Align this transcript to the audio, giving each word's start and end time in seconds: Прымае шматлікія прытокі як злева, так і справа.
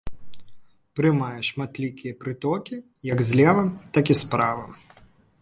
Прымае 0.99 1.41
шматлікія 1.49 2.17
прытокі 2.23 2.75
як 3.13 3.23
злева, 3.29 3.63
так 3.99 4.05
і 4.17 4.19
справа. 4.25 4.65